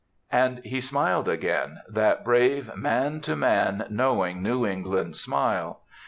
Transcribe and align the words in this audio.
And 0.31 0.65
he 0.65 0.81
smiled 0.81 1.29
again, 1.29 1.81
that 1.87 2.23
brave, 2.25 2.75
man 2.75 3.19
to 3.19 3.35
man, 3.35 3.85
knowing 3.87 4.41
New 4.41 4.65
England 4.65 5.15
smile. 5.15 5.81